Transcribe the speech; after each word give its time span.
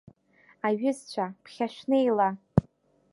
Аҩызцәа, 0.67 1.25
ԥхьа 1.43 1.67
шәнеила! 1.73 2.29